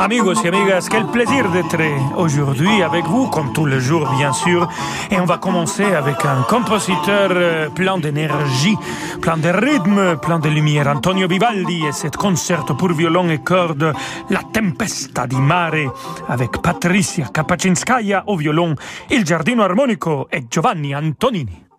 Amigos 0.00 0.42
et 0.44 0.48
amigas, 0.48 0.88
quel 0.90 1.04
plaisir 1.08 1.50
d'être 1.50 1.76
aujourd'hui 2.16 2.82
avec 2.82 3.04
vous, 3.04 3.28
comme 3.28 3.52
tous 3.52 3.66
les 3.66 3.80
jours 3.80 4.08
bien 4.16 4.32
sûr. 4.32 4.66
Et 5.10 5.20
on 5.20 5.26
va 5.26 5.36
commencer 5.36 5.84
avec 5.84 6.24
un 6.24 6.40
compositeur 6.48 7.28
euh, 7.32 7.68
plein 7.68 7.98
d'énergie, 7.98 8.76
plein 9.20 9.36
de 9.36 9.50
rythme, 9.50 10.16
plein 10.16 10.38
de 10.38 10.48
lumière, 10.48 10.86
Antonio 10.88 11.28
Vivaldi 11.28 11.84
et 11.84 11.92
cet 11.92 12.16
concerto 12.16 12.74
pour 12.74 12.92
violon 12.92 13.28
et 13.28 13.42
cordes, 13.42 13.92
La 14.30 14.40
Tempesta 14.42 15.26
di 15.26 15.36
Mare, 15.36 15.92
avec 16.28 16.62
Patricia 16.62 17.26
Kapacinskaya 17.26 18.24
au 18.26 18.36
violon, 18.36 18.76
Il 19.10 19.26
Giardino 19.26 19.62
Armonico 19.64 20.28
et 20.32 20.46
Giovanni 20.50 20.96
Antonini. 20.96 21.69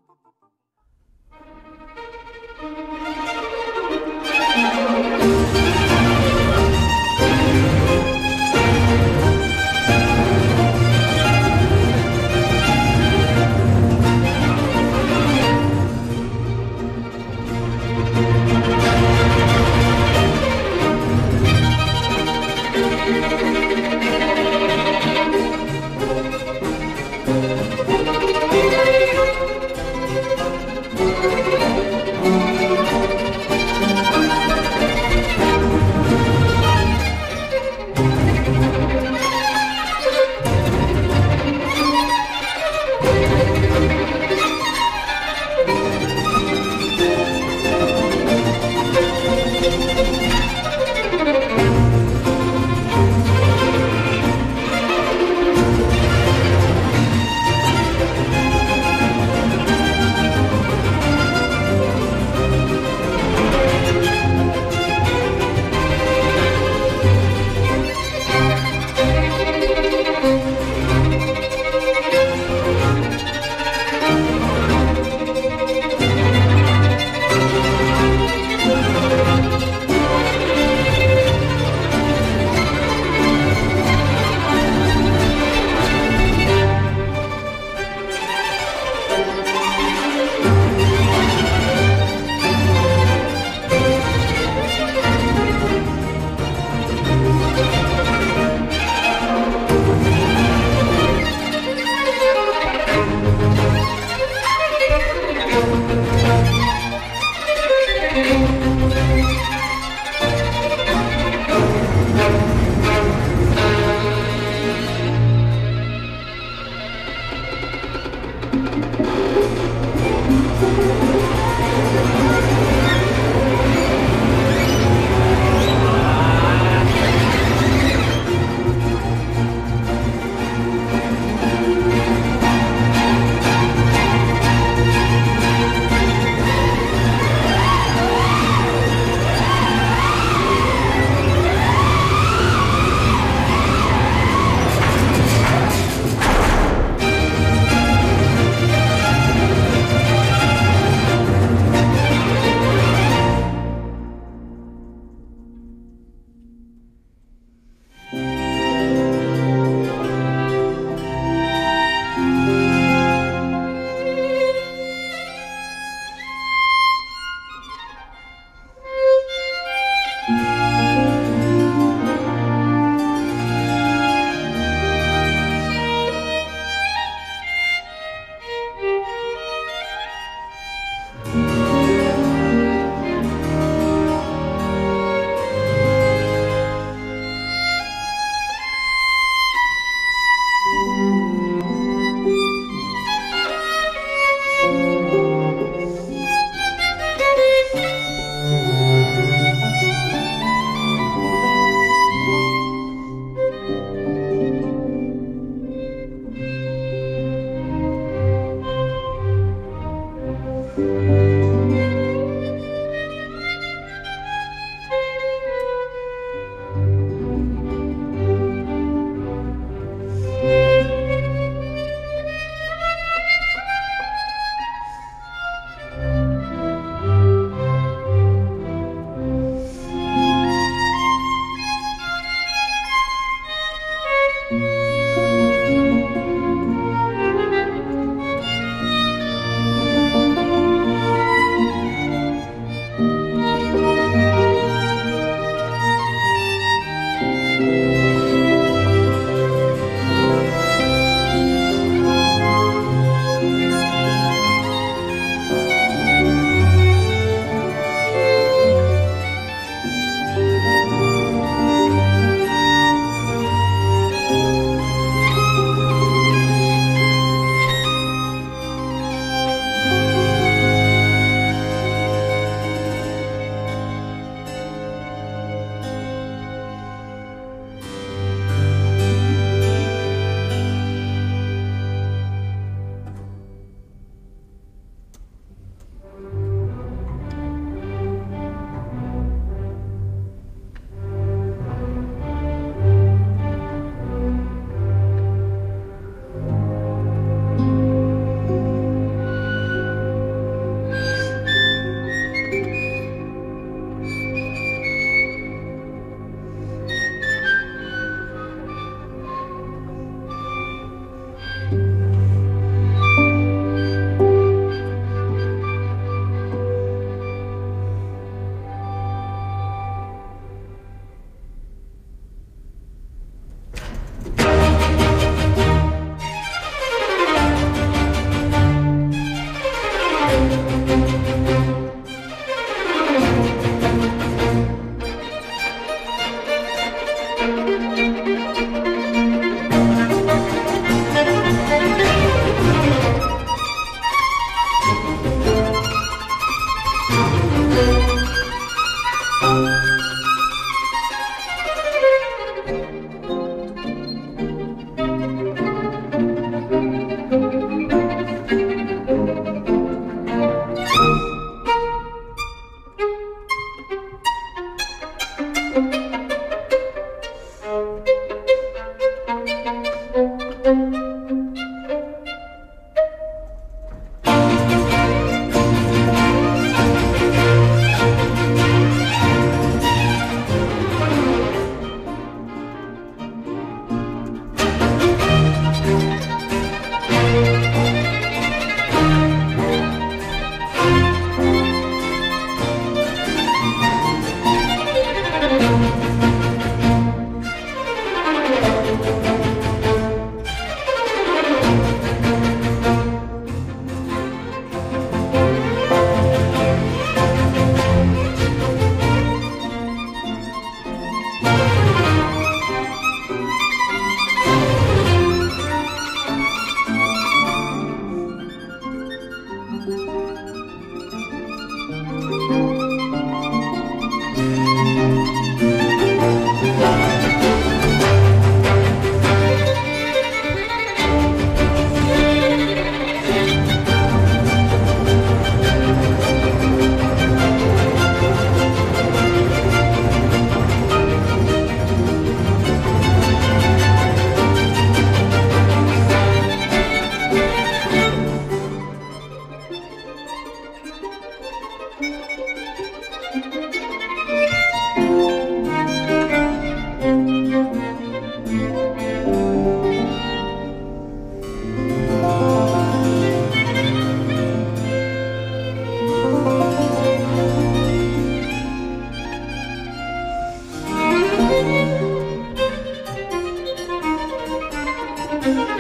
Thank 475.44 475.72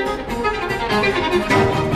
you. 1.85 1.90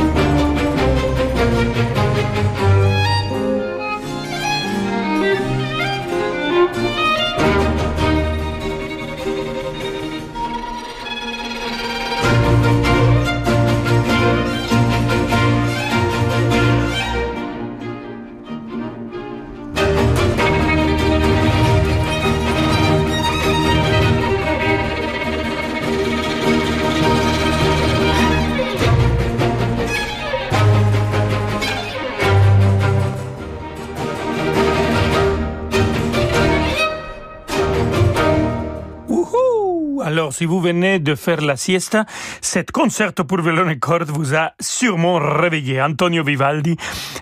Si 40.35 40.43
vous 40.43 40.59
venez 40.59 40.99
de 40.99 41.15
faire 41.15 41.39
la 41.39 41.55
siesta, 41.55 42.05
cette 42.41 42.71
concerto 42.71 43.23
pour 43.23 43.39
violon 43.39 43.69
et 43.69 43.79
cordes 43.79 44.09
vous 44.09 44.35
a 44.35 44.51
sûrement 44.59 45.17
réveillé. 45.17 45.81
Antonio 45.81 46.25
Vivaldi, 46.25 46.75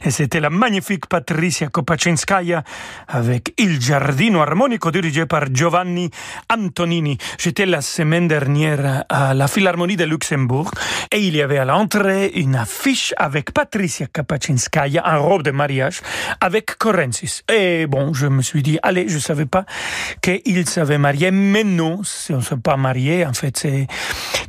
et 0.03 0.09
c'était 0.09 0.39
la 0.39 0.49
magnifique 0.49 1.05
Patricia 1.05 1.67
Kopaczynskaya 1.67 2.63
avec 3.07 3.53
Il 3.59 3.79
Giardino 3.79 4.41
Armonico 4.41 4.89
dirigé 4.89 5.27
par 5.27 5.45
Giovanni 5.53 6.09
Antonini. 6.49 7.19
J'étais 7.37 7.67
la 7.67 7.81
semaine 7.81 8.27
dernière 8.27 9.03
à 9.09 9.35
la 9.35 9.47
Philharmonie 9.47 9.95
de 9.95 10.05
Luxembourg 10.05 10.71
et 11.11 11.19
il 11.19 11.35
y 11.35 11.41
avait 11.43 11.59
à 11.59 11.65
l'entrée 11.65 12.31
une 12.33 12.55
affiche 12.55 13.13
avec 13.17 13.53
Patricia 13.53 14.07
Kopaczynskaya 14.11 15.03
en 15.05 15.21
robe 15.21 15.43
de 15.43 15.51
mariage 15.51 16.01
avec 16.41 16.79
Corensis. 16.79 17.43
Et 17.53 17.85
bon, 17.85 18.11
je 18.13 18.25
me 18.25 18.41
suis 18.41 18.63
dit, 18.63 18.79
allez, 18.81 19.07
je 19.07 19.19
savais 19.19 19.45
pas 19.45 19.65
qu'il 20.21 20.67
s'avait 20.67 20.97
marié, 20.97 21.29
mais 21.29 21.63
non, 21.63 22.01
on 22.31 22.35
ne 22.37 22.41
s'est 22.41 22.57
pas 22.57 22.75
marié. 22.75 23.02
En 23.03 23.33
fait, 23.33 23.57
c'est 23.57 23.87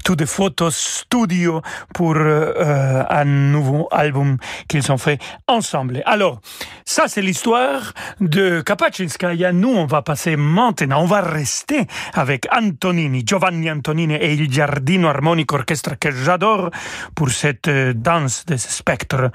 tout 0.05 0.17
des 0.17 0.27
photos 0.27 0.77
studio 0.77 1.63
pour 1.93 2.15
euh, 2.17 3.03
un 3.09 3.25
nouveau 3.25 3.89
album 3.91 4.37
qu'ils 4.69 4.93
ont 4.93 4.99
fait 4.99 5.19
ensemble. 5.49 6.03
Alors, 6.07 6.41
ça, 6.85 7.09
c'est 7.09 7.23
l'histoire 7.23 7.93
de 8.21 8.61
Kapachinskaya. 8.61 9.53
Nous, 9.53 9.71
on 9.71 9.87
va 9.87 10.03
passer 10.03 10.37
maintenant, 10.37 11.03
on 11.03 11.07
va 11.07 11.23
rester 11.23 11.87
avec 12.13 12.47
Antonini, 12.55 13.23
Giovanni 13.27 13.71
Antonini 13.71 14.15
et 14.15 14.35
il 14.35 14.51
Giardino 14.51 15.09
Harmonic 15.09 15.53
Orchestra 15.53 15.97
que 15.97 16.11
j'adore 16.11 16.71
pour 17.15 17.31
cette 17.31 17.69
euh, 17.69 17.93
danse 17.95 18.45
des 18.47 18.59
spectres 18.59 19.31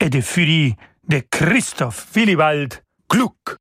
et 0.00 0.08
des 0.08 0.22
furies 0.22 0.76
de 1.08 1.20
Christoph 1.30 2.06
Willibald 2.14 2.74
Gluck. 3.10 3.58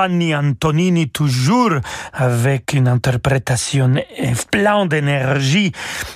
Giovanni 0.00 0.34
Antonini, 0.34 1.10
toujours 1.10 1.72
avec 2.14 2.72
une 2.72 2.88
interprétation 2.88 3.92
pleine 4.50 4.88
d'énergie 4.88 5.72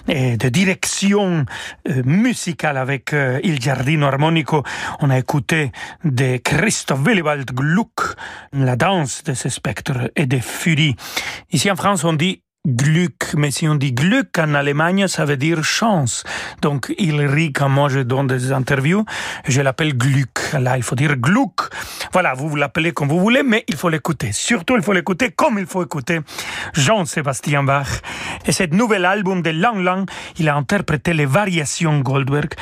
et 0.08 0.38
de 0.38 0.48
direction 0.48 1.44
euh, 1.90 2.02
musicale 2.06 2.78
avec 2.78 3.12
euh, 3.12 3.40
Il 3.44 3.60
Giardino 3.60 4.06
Armonico. 4.06 4.62
On 5.00 5.10
a 5.10 5.18
écouté 5.18 5.70
de 6.02 6.38
Christoph 6.38 7.00
Willibald 7.04 7.50
Gluck, 7.52 8.16
la 8.54 8.76
danse 8.76 9.22
de 9.24 9.34
ce 9.34 9.50
spectre 9.50 10.10
et 10.16 10.24
des 10.24 10.40
furies. 10.40 10.96
Ici 11.52 11.70
en 11.70 11.76
France, 11.76 12.04
on 12.04 12.14
dit 12.14 12.40
Glück, 12.66 13.34
mais 13.36 13.50
si 13.50 13.68
on 13.68 13.74
dit 13.74 13.92
Glück 13.92 14.38
en 14.38 14.54
Allemagne, 14.54 15.06
ça 15.06 15.26
veut 15.26 15.36
dire 15.36 15.62
chance. 15.62 16.24
Donc 16.62 16.94
il 16.96 17.20
rit 17.20 17.52
quand 17.52 17.68
moi 17.68 17.90
je 17.90 18.00
donne 18.00 18.26
des 18.26 18.52
interviews, 18.52 19.04
je 19.46 19.60
l'appelle 19.60 19.94
Glück. 19.94 20.38
Là, 20.58 20.78
il 20.78 20.82
faut 20.82 20.94
dire 20.94 21.16
Gluck. 21.16 21.68
Voilà, 22.14 22.32
vous 22.32 22.56
l'appelez 22.56 22.92
comme 22.92 23.08
vous 23.08 23.20
voulez, 23.20 23.42
mais 23.42 23.64
il 23.68 23.76
faut 23.76 23.90
l'écouter. 23.90 24.32
Surtout, 24.32 24.76
il 24.76 24.82
faut 24.82 24.94
l'écouter 24.94 25.30
comme 25.30 25.58
il 25.58 25.66
faut 25.66 25.84
écouter 25.84 26.20
Jean-Sébastien 26.72 27.64
Bach. 27.64 28.00
Et 28.46 28.52
cet 28.52 28.72
nouvel 28.72 29.04
album 29.04 29.42
de 29.42 29.50
Lang 29.50 29.76
Lang, 29.82 30.08
il 30.38 30.48
a 30.48 30.56
interprété 30.56 31.12
les 31.12 31.26
variations 31.26 32.00
Goldberg. 32.00 32.54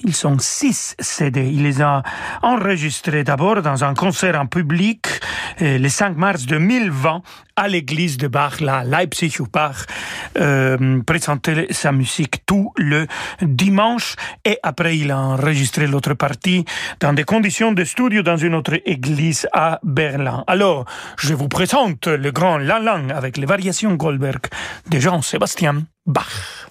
Ils 0.00 0.14
sont 0.14 0.38
six 0.38 0.96
CD. 0.98 1.48
Il 1.50 1.62
les 1.62 1.80
a 1.80 2.02
enregistrés 2.42 3.24
d'abord 3.24 3.62
dans 3.62 3.84
un 3.84 3.94
concert 3.94 4.38
en 4.38 4.46
public 4.46 5.06
euh, 5.62 5.78
le 5.78 5.88
5 5.88 6.16
mars 6.18 6.44
2020 6.44 7.22
à 7.56 7.68
l'église 7.68 8.18
de 8.18 8.28
Bach, 8.28 8.60
là, 8.60 8.84
Leipzig 8.84 9.40
Bach 9.52 9.86
euh, 10.38 11.02
présentait 11.02 11.68
sa 11.70 11.92
musique 11.92 12.44
tout 12.46 12.72
le 12.76 13.06
dimanche 13.42 14.16
et 14.44 14.58
après 14.62 14.98
il 14.98 15.10
a 15.10 15.18
enregistré 15.18 15.86
l'autre 15.86 16.14
partie 16.14 16.64
dans 17.00 17.12
des 17.12 17.24
conditions 17.24 17.72
de 17.72 17.84
studio 17.84 18.22
dans 18.22 18.36
une 18.36 18.54
autre 18.54 18.80
église 18.84 19.48
à 19.52 19.80
Berlin. 19.82 20.44
Alors, 20.46 20.84
je 21.18 21.34
vous 21.34 21.48
présente 21.48 22.06
le 22.06 22.30
grand 22.30 22.58
Lang 22.58 22.82
Lang 22.82 23.12
avec 23.12 23.36
les 23.36 23.46
variations 23.46 23.94
Goldberg 23.94 24.46
de 24.90 24.98
Jean-Sébastien 24.98 25.84
Bach. 26.06 26.68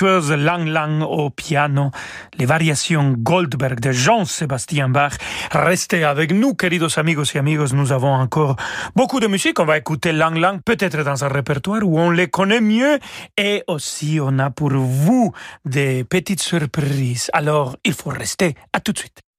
Lang 0.00 0.66
Lang 0.66 1.02
au 1.02 1.30
piano, 1.30 1.90
les 2.38 2.46
variations 2.46 3.14
Goldberg 3.16 3.80
de 3.80 3.92
Jean-Sébastien 3.92 4.88
Bach. 4.88 5.12
Restez 5.50 6.04
avec 6.04 6.32
nous, 6.32 6.54
queridos 6.54 6.98
amigos 6.98 7.34
et 7.34 7.38
amigos. 7.38 7.72
Nous 7.72 7.92
avons 7.92 8.12
encore 8.12 8.56
beaucoup 8.96 9.20
de 9.20 9.26
musique. 9.26 9.60
On 9.60 9.64
va 9.64 9.78
écouter 9.78 10.12
Lang 10.12 10.36
Lang, 10.36 10.60
peut-être 10.64 11.02
dans 11.04 11.24
un 11.24 11.28
répertoire 11.28 11.82
où 11.82 11.98
on 11.98 12.10
les 12.10 12.28
connaît 12.28 12.60
mieux. 12.60 12.98
Et 13.36 13.62
aussi, 13.66 14.18
on 14.20 14.38
a 14.38 14.50
pour 14.50 14.72
vous 14.72 15.32
des 15.64 16.04
petites 16.04 16.42
surprises. 16.42 17.30
Alors, 17.32 17.76
il 17.84 17.94
faut 17.94 18.10
rester. 18.10 18.54
À 18.72 18.80
tout 18.80 18.92
de 18.92 18.98
suite. 18.98 19.31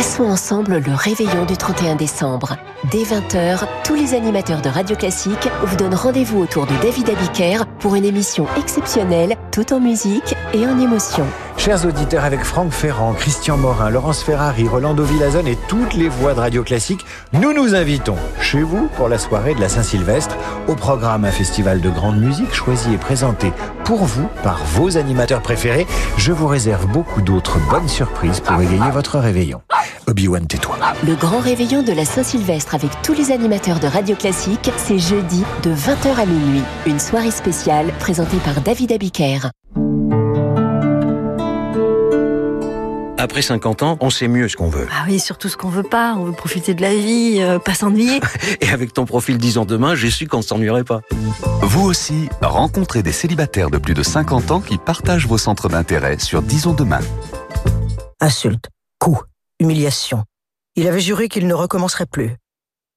Passons 0.00 0.24
ensemble 0.24 0.78
le 0.78 0.94
réveillon 0.94 1.44
du 1.44 1.58
31 1.58 1.94
décembre. 1.94 2.56
Dès 2.90 3.02
20h, 3.02 3.66
tous 3.84 3.94
les 3.94 4.14
animateurs 4.14 4.62
de 4.62 4.70
Radio 4.70 4.96
Classique 4.96 5.46
vous 5.62 5.76
donnent 5.76 5.94
rendez-vous 5.94 6.38
autour 6.38 6.64
de 6.64 6.72
David 6.80 7.10
Abiker 7.10 7.66
pour 7.80 7.96
une 7.96 8.06
émission 8.06 8.46
exceptionnelle, 8.56 9.36
tout 9.52 9.74
en 9.74 9.78
musique 9.78 10.34
et 10.54 10.66
en 10.66 10.78
émotion. 10.80 11.26
Chers 11.60 11.84
auditeurs, 11.84 12.24
avec 12.24 12.42
Franck 12.42 12.72
Ferrand, 12.72 13.12
Christian 13.12 13.58
Morin, 13.58 13.90
Laurence 13.90 14.22
Ferrari, 14.22 14.66
Rolando 14.66 15.04
Villazone 15.04 15.46
et 15.46 15.58
toutes 15.68 15.92
les 15.92 16.08
voix 16.08 16.32
de 16.32 16.40
Radio 16.40 16.62
Classique, 16.62 17.04
nous 17.34 17.52
nous 17.52 17.74
invitons 17.74 18.16
chez 18.40 18.62
vous 18.62 18.88
pour 18.96 19.10
la 19.10 19.18
soirée 19.18 19.54
de 19.54 19.60
la 19.60 19.68
Saint-Sylvestre. 19.68 20.38
Au 20.68 20.74
programme, 20.74 21.26
un 21.26 21.30
festival 21.30 21.82
de 21.82 21.90
grande 21.90 22.18
musique 22.18 22.54
choisi 22.54 22.94
et 22.94 22.96
présenté 22.96 23.52
pour 23.84 24.06
vous 24.06 24.26
par 24.42 24.64
vos 24.64 24.96
animateurs 24.96 25.42
préférés. 25.42 25.86
Je 26.16 26.32
vous 26.32 26.46
réserve 26.46 26.86
beaucoup 26.86 27.20
d'autres 27.20 27.58
bonnes 27.68 27.88
surprises 27.88 28.40
pour 28.40 28.58
égayer 28.62 28.90
votre 28.90 29.18
réveillon. 29.18 29.60
Obi-Wan, 30.06 30.46
tais-toi. 30.46 30.78
Le 31.06 31.14
grand 31.14 31.40
réveillon 31.40 31.82
de 31.82 31.92
la 31.92 32.06
Saint-Sylvestre 32.06 32.74
avec 32.74 32.90
tous 33.02 33.12
les 33.12 33.32
animateurs 33.32 33.80
de 33.80 33.86
Radio 33.86 34.16
Classique, 34.16 34.72
c'est 34.78 34.98
jeudi 34.98 35.44
de 35.62 35.74
20h 35.74 36.22
à 36.22 36.24
minuit. 36.24 36.62
Une 36.86 36.98
soirée 36.98 37.30
spéciale 37.30 37.92
présentée 37.98 38.38
par 38.46 38.62
David 38.62 38.92
Abiker. 38.92 39.50
Après 43.22 43.42
50 43.42 43.82
ans, 43.82 43.98
on 44.00 44.08
sait 44.08 44.28
mieux 44.28 44.48
ce 44.48 44.56
qu'on 44.56 44.70
veut. 44.70 44.88
Ah 44.90 45.04
oui, 45.06 45.20
surtout 45.20 45.50
ce 45.50 45.56
qu'on 45.58 45.68
veut 45.68 45.82
pas. 45.82 46.14
On 46.14 46.24
veut 46.24 46.32
profiter 46.32 46.72
de 46.72 46.80
la 46.80 46.94
vie, 46.94 47.36
euh, 47.40 47.58
pas 47.58 47.74
s'ennuyer. 47.74 48.18
Et 48.62 48.70
avec 48.70 48.94
ton 48.94 49.04
profil 49.04 49.36
10 49.36 49.58
ans 49.58 49.66
demain, 49.66 49.94
j'ai 49.94 50.10
su 50.10 50.26
qu'on 50.26 50.38
ne 50.38 50.42
s'ennuierait 50.42 50.84
pas. 50.84 51.02
Vous 51.60 51.82
aussi, 51.82 52.30
rencontrez 52.40 53.02
des 53.02 53.12
célibataires 53.12 53.68
de 53.70 53.76
plus 53.76 53.92
de 53.92 54.02
50 54.02 54.50
ans 54.52 54.60
qui 54.62 54.78
partagent 54.78 55.26
vos 55.26 55.36
centres 55.36 55.68
d'intérêt 55.68 56.18
sur 56.18 56.40
Disons 56.40 56.72
demain. 56.72 57.00
Insulte, 58.20 58.70
coup, 58.98 59.20
humiliation. 59.58 60.24
Il 60.74 60.88
avait 60.88 61.00
juré 61.00 61.28
qu'il 61.28 61.46
ne 61.46 61.52
recommencerait 61.52 62.06
plus. 62.06 62.36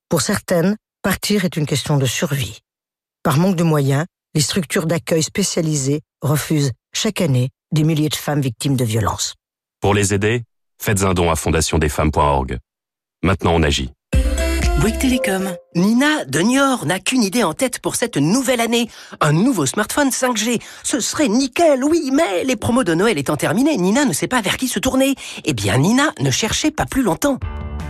Pour 0.08 0.22
certaines, 0.22 0.78
partir 1.02 1.44
est 1.44 1.58
une 1.58 1.66
question 1.66 1.98
de 1.98 2.06
survie. 2.06 2.60
Par 3.24 3.40
manque 3.40 3.58
de 3.58 3.64
moyens, 3.64 4.06
les 4.36 4.42
structures 4.42 4.86
d'accueil 4.86 5.22
spécialisées 5.22 6.00
refusent 6.22 6.72
chaque 6.94 7.20
année 7.20 7.50
des 7.74 7.84
milliers 7.84 8.08
de 8.08 8.16
femmes 8.16 8.40
victimes 8.40 8.78
de 8.78 8.86
violences. 8.86 9.36
Pour 9.84 9.94
les 9.94 10.14
aider, 10.14 10.44
faites 10.82 11.04
un 11.04 11.14
don 11.14 11.30
à 11.30 11.36
fondationdesfemmes.org. 11.36 12.58
Maintenant, 13.22 13.52
on 13.54 13.62
agit. 13.64 13.92
Bouygues 14.80 14.98
Télécom. 14.98 15.58
Nina 15.76 16.24
de 16.24 16.40
Niort 16.40 16.86
n'a 16.86 17.02
qu'une 17.02 17.22
idée 17.22 17.44
en 17.44 17.52
tête 17.52 17.80
pour 17.80 17.96
cette 17.96 18.16
nouvelle 18.16 18.62
année. 18.62 18.88
Un 19.20 19.34
nouveau 19.34 19.66
smartphone 19.66 20.08
5G. 20.08 20.62
Ce 20.84 21.02
serait 21.02 21.28
nickel, 21.28 21.84
oui, 21.84 22.12
mais 22.14 22.46
les 22.46 22.56
promos 22.56 22.86
de 22.86 22.94
Noël 22.94 23.18
étant 23.18 23.36
terminées, 23.36 23.76
Nina 23.76 24.06
ne 24.06 24.14
sait 24.14 24.30
pas 24.30 24.40
vers 24.40 24.56
qui 24.56 24.70
se 24.70 24.80
tourner. 24.80 25.16
Eh 25.44 25.54
bien, 25.54 25.78
Nina 25.78 26.14
ne 26.22 26.32
cherchait 26.32 26.72
pas 26.72 26.86
plus 26.86 27.04
longtemps. 27.04 27.38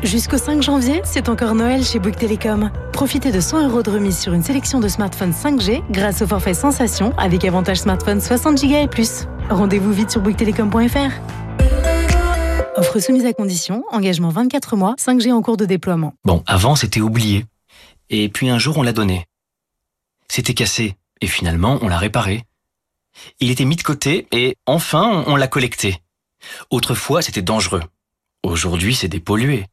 Jusqu'au 0.01 0.39
5 0.39 0.63
janvier, 0.63 0.99
c'est 1.06 1.29
encore 1.29 1.53
Noël 1.53 1.84
chez 1.84 1.99
Bouygues 1.99 2.17
Télécom. 2.17 2.71
Profitez 2.91 3.32
de 3.32 3.39
100 3.39 3.69
euros 3.69 3.84
de 3.84 3.91
remise 3.91 4.17
sur 4.17 4.34
une 4.34 4.41
sélection 4.41 4.79
de 4.79 4.88
smartphones 4.88 5.32
5G 5.32 5.84
grâce 5.91 6.23
au 6.23 6.27
forfait 6.27 6.56
Sensation 6.56 7.13
avec 7.19 7.45
avantage 7.45 7.82
smartphone 7.82 8.19
60 8.19 8.60
Go 8.65 8.77
et 8.77 8.88
plus. 8.88 9.27
Rendez-vous 9.51 9.93
vite 9.93 10.10
sur 10.10 10.21
bouyguestelecom.fr. 10.21 11.42
Offre 12.76 13.00
soumise 13.00 13.26
à 13.26 13.34
condition, 13.34 13.84
engagement 13.92 14.30
24 14.30 14.76
mois, 14.76 14.96
5G 14.98 15.32
en 15.32 15.42
cours 15.42 15.58
de 15.58 15.66
déploiement. 15.66 16.16
Bon, 16.26 16.44
avant 16.48 16.76
c'était 16.76 17.02
oublié. 17.02 17.46
Et 18.10 18.30
puis 18.30 18.50
un 18.50 18.60
jour 18.60 18.78
on 18.78 18.84
l'a 18.84 18.94
donné. 18.94 19.26
C'était 20.28 20.54
cassé, 20.54 20.96
et 21.22 21.28
finalement 21.28 21.78
on 21.82 21.88
l'a 21.88 21.98
réparé. 21.98 22.44
Il 23.39 23.52
était 23.52 23.66
mis 23.66 23.76
de 23.76 23.84
côté, 23.84 24.28
et 24.32 24.58
enfin 24.66 25.24
on 25.28 25.36
l'a 25.36 25.48
collecté. 25.48 26.02
Autrefois 26.72 27.22
c'était 27.22 27.42
dangereux. 27.42 27.84
Aujourd'hui 28.42 28.96
c'est 28.96 29.08
dépollué. 29.08 29.68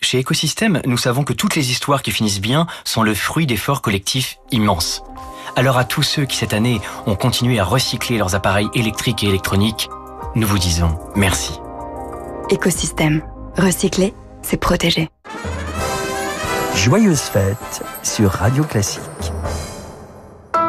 Chez 0.00 0.18
Écosystème, 0.18 0.82
nous 0.84 0.98
savons 0.98 1.22
que 1.24 1.32
toutes 1.32 1.54
les 1.54 1.70
histoires 1.70 2.02
qui 2.02 2.10
finissent 2.10 2.40
bien 2.40 2.66
sont 2.84 3.02
le 3.02 3.14
fruit 3.14 3.46
d'efforts 3.46 3.82
collectifs 3.82 4.38
immenses. 4.50 5.02
Alors 5.56 5.78
à 5.78 5.84
tous 5.84 6.02
ceux 6.02 6.24
qui 6.24 6.36
cette 6.36 6.54
année 6.54 6.80
ont 7.06 7.14
continué 7.14 7.58
à 7.60 7.64
recycler 7.64 8.18
leurs 8.18 8.34
appareils 8.34 8.68
électriques 8.74 9.22
et 9.22 9.28
électroniques, 9.28 9.88
nous 10.34 10.46
vous 10.46 10.58
disons 10.58 10.98
merci. 11.14 11.58
Écosystème. 12.50 13.22
Recycler, 13.56 14.14
c'est 14.42 14.56
protéger. 14.56 15.10
Joyeuses 16.74 17.20
fêtes 17.20 17.82
sur 18.02 18.30
Radio 18.30 18.64
Classique. 18.64 19.02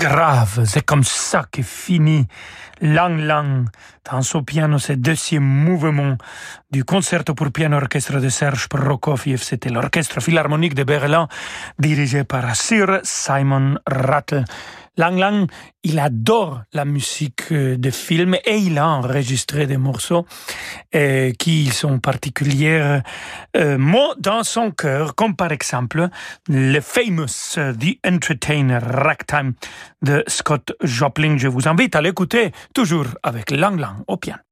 Grave. 0.00 0.64
C'est 0.64 0.84
comme 0.84 1.04
ça 1.04 1.44
que 1.52 1.62
finit 1.62 2.26
Lang 2.80 3.18
Lang 3.18 3.68
dans 4.10 4.22
son 4.22 4.42
piano, 4.42 4.78
ce 4.78 4.94
deuxième 4.94 5.44
mouvement 5.44 6.16
du 6.70 6.84
concerto 6.84 7.34
pour 7.34 7.52
piano 7.52 7.76
orchestre 7.76 8.18
de 8.18 8.30
Serge 8.30 8.66
Prokofiev. 8.68 9.42
C'était 9.42 9.68
l'orchestre 9.68 10.20
philharmonique 10.20 10.74
de 10.74 10.84
Berlin 10.84 11.28
dirigé 11.78 12.24
par 12.24 12.56
Sir 12.56 13.00
Simon 13.02 13.76
Rattle. 13.86 14.44
Lang 14.96 15.16
Lang, 15.18 15.50
il 15.82 15.98
adore 15.98 16.62
la 16.72 16.84
musique 16.84 17.52
euh, 17.52 17.76
de 17.76 17.90
film 17.90 18.34
et 18.44 18.56
il 18.56 18.78
a 18.78 18.88
enregistré 18.88 19.66
des 19.66 19.76
morceaux 19.76 20.26
euh, 20.94 21.32
qui 21.38 21.66
sont 21.66 22.00
particuliers 22.00 23.00
euh, 23.56 23.78
mots 23.78 24.14
dans 24.18 24.42
son 24.42 24.70
cœur, 24.72 25.14
comme 25.14 25.36
par 25.36 25.52
exemple 25.52 26.08
le 26.48 26.80
famous 26.80 27.54
The 27.56 27.98
Entertainer 28.06 28.80
Ragtime 28.82 29.54
de 30.02 30.24
Scott 30.26 30.72
Joplin. 30.82 31.38
Je 31.38 31.48
vous 31.48 31.68
invite 31.68 31.94
à 31.96 32.02
l'écouter 32.02 32.52
toujours 32.74 33.06
avec 33.22 33.50
Lang 33.50 33.78
Lang 33.78 33.96
au 34.06 34.16
piano. 34.16 34.49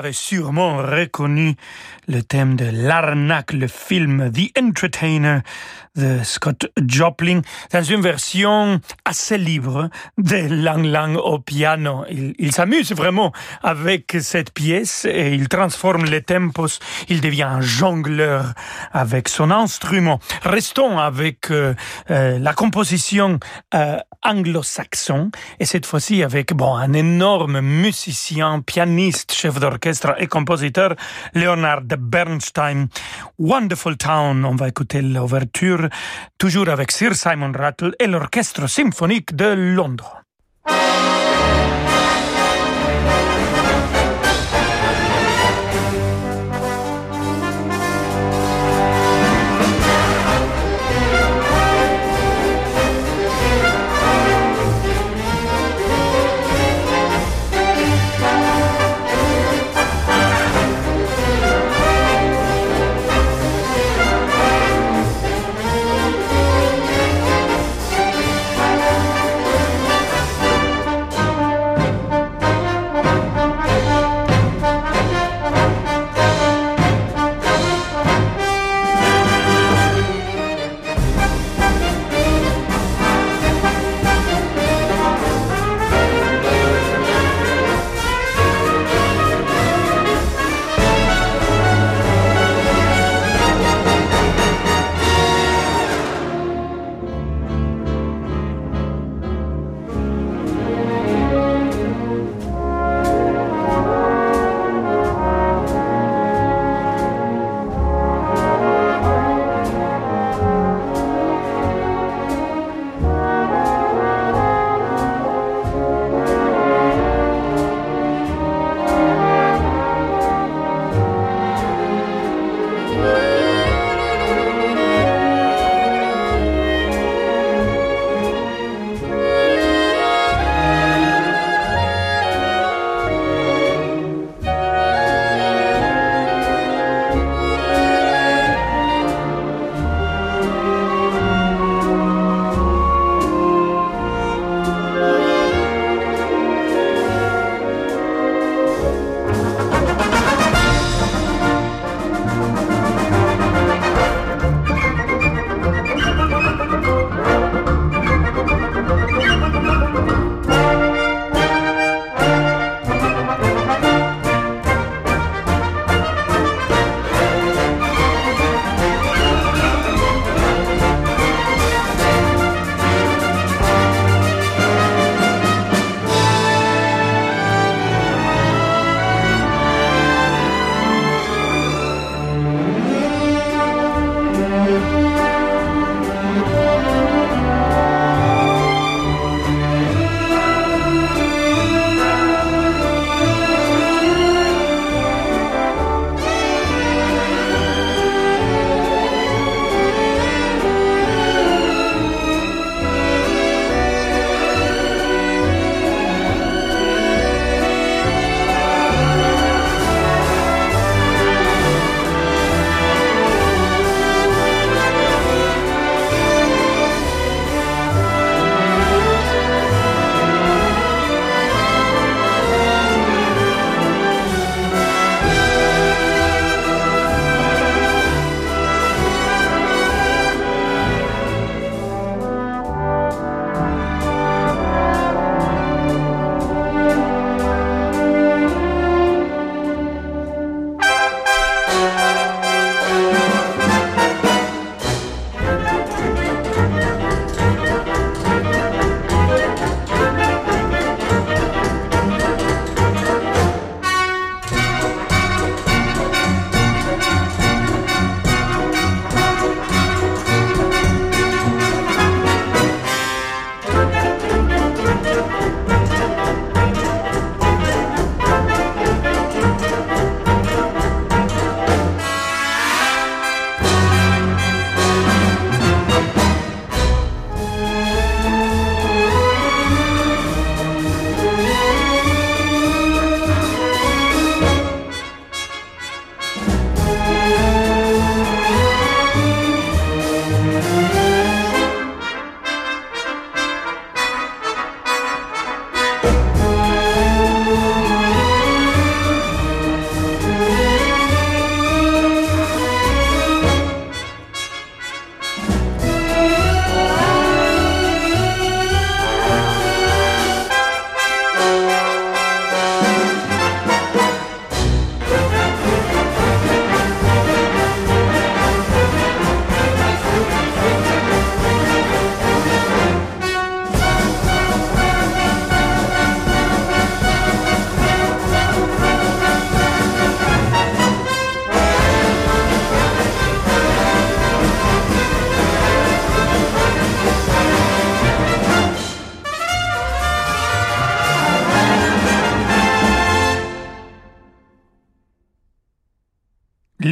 L'avez 0.00 0.14
sûrement 0.14 0.78
reconnu, 0.78 1.56
le 2.08 2.22
thème 2.22 2.56
de 2.56 2.64
l'arnaque, 2.72 3.52
le 3.52 3.66
film 3.66 4.32
The 4.32 4.58
Entertainer 4.58 5.40
de 5.94 6.20
Scott 6.22 6.70
Joplin, 6.86 7.42
dans 7.70 7.82
une 7.82 8.00
version 8.00 8.80
assez 9.04 9.36
libre 9.36 9.90
de 10.16 10.36
Lang 10.36 10.86
Lang 10.86 11.16
au 11.16 11.38
piano. 11.38 12.04
Il, 12.10 12.34
il 12.38 12.52
s'amuse 12.52 12.92
vraiment 12.92 13.32
avec 13.62 14.16
cette 14.20 14.54
pièce 14.54 15.04
et 15.04 15.34
il 15.34 15.48
transforme 15.48 16.06
les 16.06 16.22
tempos. 16.22 16.78
Il 17.10 17.20
devient 17.20 17.42
un 17.42 17.60
jongleur 17.60 18.54
avec 18.92 19.28
son 19.28 19.50
instrument. 19.50 20.18
Restons 20.42 20.98
avec 20.98 21.50
euh, 21.50 21.74
euh, 22.10 22.38
la 22.38 22.54
composition 22.54 23.38
euh, 23.74 23.98
anglo-saxon 24.22 25.30
et 25.58 25.64
cette 25.64 25.86
fois-ci 25.86 26.22
avec 26.22 26.52
bon 26.54 26.74
un 26.74 26.92
énorme 26.92 27.60
musicien, 27.60 28.60
pianiste, 28.60 29.32
chef 29.32 29.58
d'orchestre 29.58 30.14
et 30.18 30.26
compositeur, 30.26 30.94
Leonard 31.34 31.82
Bernstein. 31.82 32.88
Wonderful 33.38 33.96
Town, 33.96 34.44
on 34.44 34.56
va 34.56 34.68
écouter 34.68 35.02
l'ouverture, 35.02 35.88
toujours 36.38 36.68
avec 36.68 36.92
Sir 36.92 37.14
Simon 37.14 37.52
Rattle 37.52 37.94
et 37.98 38.06
l'orchestre 38.06 38.68
symphonique 38.68 39.34
de 39.34 39.46
Londres. 39.46 40.22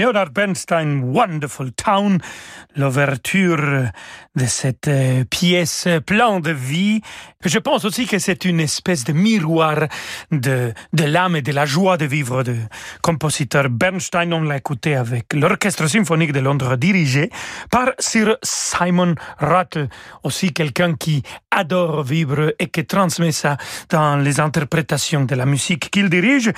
Leonard 0.09 0.31
Bernstein, 0.31 1.03
Wonderful 1.03 1.73
Town, 1.73 2.19
l'ouverture 2.77 3.91
de 4.35 4.47
cette 4.47 4.89
euh, 4.89 5.25
pièce 5.25 5.87
pleine 6.07 6.41
de 6.41 6.53
vie. 6.53 7.03
Je 7.45 7.59
pense 7.59 7.85
aussi 7.85 8.07
que 8.07 8.19
c'est 8.19 8.45
une 8.47 8.61
espèce 8.61 9.05
de 9.05 9.13
miroir 9.13 9.87
de, 10.31 10.73
l'âme 10.93 11.37
et 11.37 11.43
de 11.43 11.53
la 11.53 11.67
joie 11.67 11.97
de 11.97 12.07
vivre 12.07 12.43
de 12.43 12.57
compositeur 13.03 13.69
Bernstein. 13.69 14.33
On 14.33 14.43
l'a 14.43 14.57
écouté 14.57 14.97
avec 14.97 15.33
l'Orchestre 15.35 15.87
symphonique 15.89 16.33
de 16.33 16.41
Londres 16.41 16.77
dirigé 16.77 17.31
par 17.71 17.91
Sir 17.99 18.39
Simon 18.43 19.15
Rattle, 19.39 19.89
aussi 20.23 20.53
quelqu'un 20.53 20.95
qui 20.95 21.23
adore 21.51 22.03
vivre 22.03 22.55
et 22.59 22.69
qui 22.69 22.87
transmet 22.87 23.33
ça 23.33 23.57
dans 23.91 24.17
les 24.17 24.41
interprétations 24.41 25.25
de 25.25 25.35
la 25.35 25.47
musique 25.47 25.91
qu'il 25.91 26.09
dirige. 26.09 26.51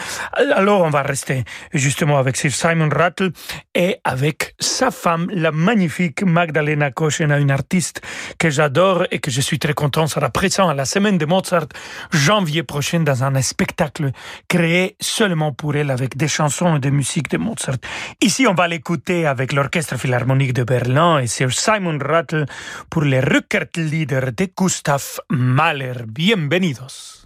Alors 0.55 0.83
on 0.83 0.91
va 0.91 1.03
rester 1.03 1.45
justement 1.75 2.19
avec 2.19 2.37
Sir 2.37 2.53
Simon 2.53 2.91
Rattle 2.91 3.33
et 3.75 3.99
avec 4.05 4.55
sa 4.59 4.91
femme, 4.91 5.29
la 5.33 5.53
magnifique 5.53 6.23
Magdalena 6.23 6.91
Koschena, 6.91 7.39
une 7.39 7.51
artiste 7.51 8.01
que 8.39 8.51
j'adore 8.51 9.05
et 9.11 9.19
que 9.19 9.31
je 9.31 9.41
suis 9.41 9.59
très 9.59 9.75
content 9.75 10.07
sera 10.07 10.31
présent 10.31 10.69
à 10.69 10.75
la 10.75 10.85
semaine 10.85 11.19
de 11.19 11.27
Mozart 11.27 11.69
janvier 12.13 12.63
prochain 12.63 13.01
dans 13.01 13.25
un 13.25 13.41
spectacle 13.43 14.11
créé 14.49 14.97
seulement 15.01 15.53
pour 15.53 15.77
elle 15.77 15.91
avec 15.91 16.17
des 16.17 16.29
chansons 16.29 16.77
et 16.77 16.81
des 16.81 16.91
musiques 16.91 17.31
de 17.31 17.39
Mozart. 17.39 17.79
Ici, 18.21 18.47
on 18.47 18.55
va 18.55 18.69
l'écouter 18.69 19.27
avec 19.27 19.53
l'Orchestre 19.53 19.97
Philharmonique 19.97 20.53
de 20.53 20.65
Berlin 20.65 21.19
et 21.19 21.27
Sir 21.27 21.53
Simon 21.53 21.99
Rattle 22.01 22.47
pour 22.89 23.03
les 23.03 23.21
Rückert-Lieder 23.21 24.33
de 24.37 24.49
Gustav 24.57 25.21
Mahler. 25.31 25.95
Bienvenidos. 26.07 27.20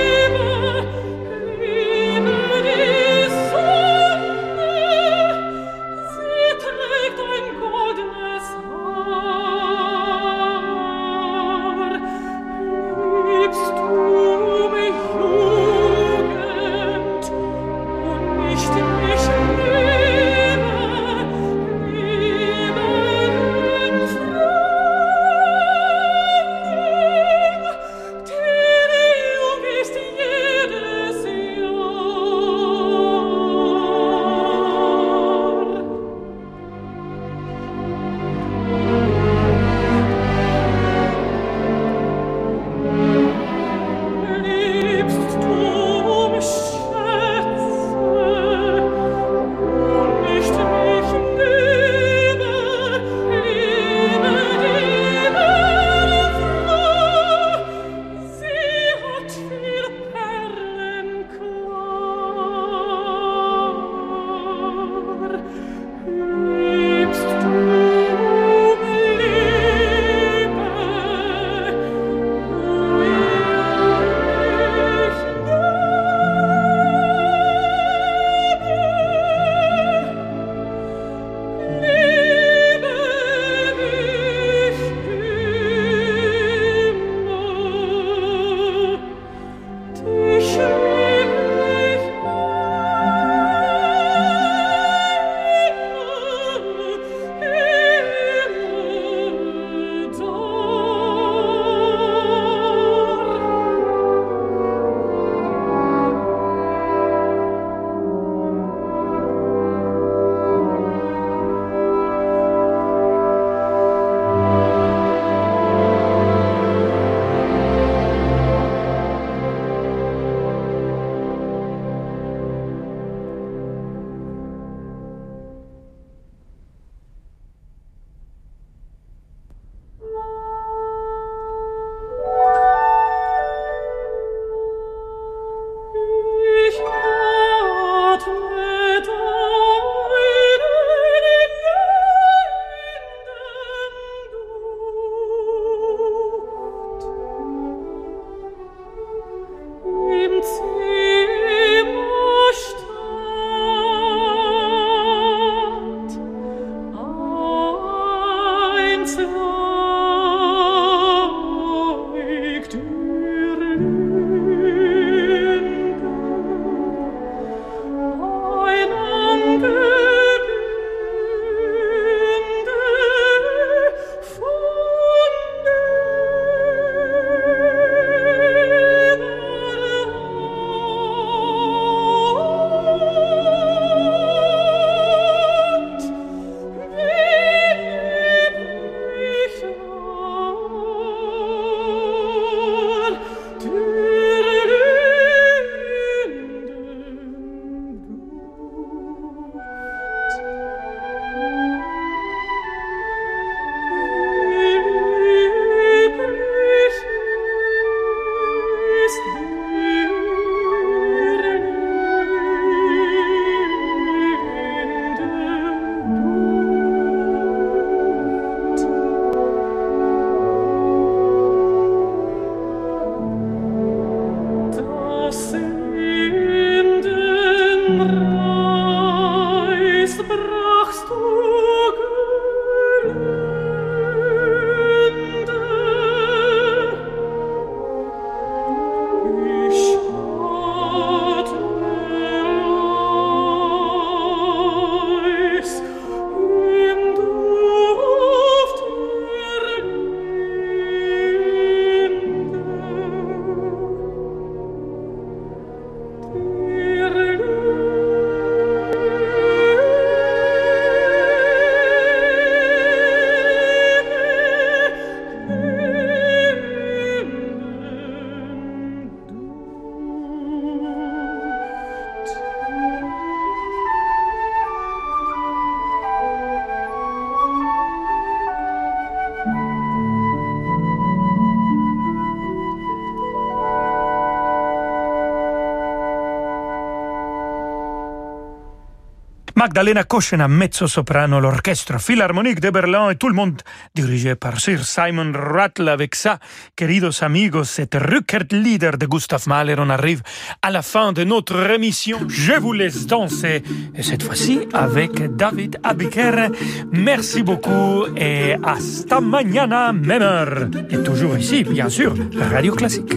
Magdalena 289.68 290.05
Koschena, 290.05 290.47
mezzo-soprano, 290.47 291.41
l'orchestre 291.41 291.99
philharmonique 291.99 292.61
de 292.61 292.70
Berlin 292.70 293.09
et 293.09 293.18
tout 293.18 293.28
le 293.28 293.34
monde 293.34 293.61
dirigé 293.93 294.34
par 294.36 294.61
Sir 294.61 294.86
Simon 294.86 295.34
Rattle 295.34 295.89
avec 295.89 296.15
ça. 296.15 296.39
Queridos 296.74 297.22
amigos, 297.22 297.65
c'est 297.65 297.93
Rückert 297.93 298.45
Lieder 298.51 298.91
de 298.97 299.05
Gustav 299.05 299.43
Mahler. 299.45 299.76
On 299.78 299.89
arrive 299.89 300.22
à 300.61 300.72
la 300.72 300.82
fin 300.82 301.11
de 301.11 301.26
notre 301.26 301.70
émission. 301.70 302.20
Je 302.30 302.53
vous 302.53 302.72
laisse 302.72 303.07
danser. 303.07 303.61
Et 303.93 304.03
cette 304.03 304.24
fois-ci 304.24 304.61
avec 304.72 305.36
David 305.36 305.80
Abiker. 305.84 306.47
Merci 306.93 307.43
beaucoup 307.43 308.05
et 308.15 308.55
hasta 308.63 309.20
mañana, 309.20 309.91
même 309.91 310.22
heure. 310.22 310.70
Et 310.89 311.03
toujours 311.03 311.38
ici, 311.38 311.65
bien 311.65 311.89
sûr, 311.89 312.15
Radio 312.39 312.74
Classique. 312.74 313.13